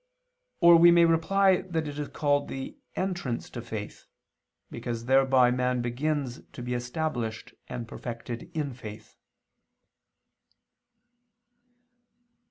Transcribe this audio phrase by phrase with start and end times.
[0.61, 4.07] Or we may reply that it is called the "entrance to faith,"
[4.71, 9.15] because thereby man begins to be established and perfected in faith.